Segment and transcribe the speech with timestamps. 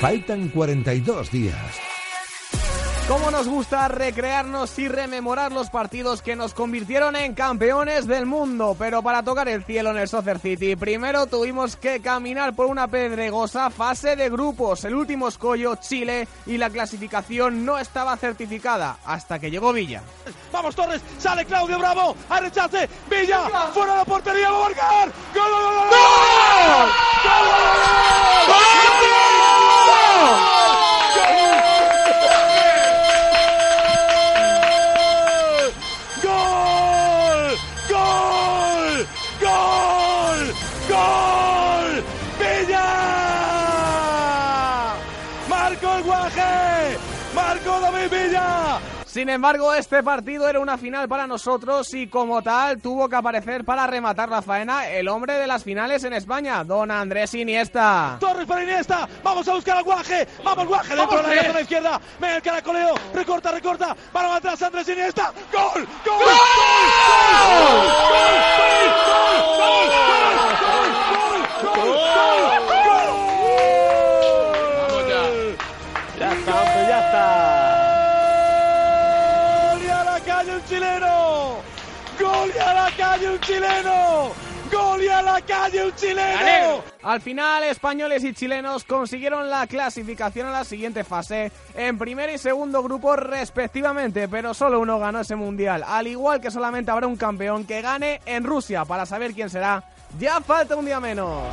[0.00, 1.80] Faltan 42 días.
[3.08, 8.76] Cómo nos gusta recrearnos y rememorar los partidos que nos convirtieron en campeones del mundo,
[8.78, 12.86] pero para tocar el cielo en el Soccer City, primero tuvimos que caminar por una
[12.86, 19.38] pedregosa fase de grupos, el último escollo Chile y la clasificación no estaba certificada hasta
[19.38, 20.02] que llegó Villa.
[20.52, 25.12] Vamos Torres, sale Claudio Bravo, a rechace, Villa, fuera de la portería, va a marcar.
[25.34, 25.47] ¡Gol!
[45.98, 46.98] El guaje!
[47.34, 48.78] ¡Marco David Villa!
[49.06, 53.64] Sin embargo, este partido era una final para nosotros y como tal tuvo que aparecer
[53.64, 58.18] para rematar la faena el hombre de las finales en España, don Andrés Iniesta.
[58.20, 62.00] Torres para Iniesta, vamos a buscar al guaje, vamos guaje dentro de la zona izquierda,
[62.20, 66.26] venga el caracoleo, recorta, recorta, para atrás Andrés Iniesta, gol, gol, gol,
[76.86, 77.88] ya está.
[79.72, 81.56] ¡Gol y a la calle un chileno!
[82.20, 84.30] ¡Gol y a la calle un chileno!
[84.70, 86.82] ¡Gol y a la calle un chileno!
[87.02, 92.36] Al final, españoles y chilenos consiguieron la clasificación a la siguiente fase en primer y
[92.38, 97.16] segundo grupo respectivamente, pero solo uno ganó ese mundial, al igual que solamente habrá un
[97.16, 99.82] campeón que gane en Rusia para saber quién será.
[100.18, 101.44] Ya falta un día menos.